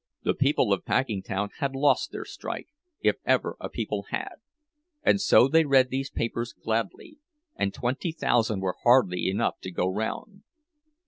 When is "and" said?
5.03-5.21, 7.55-7.71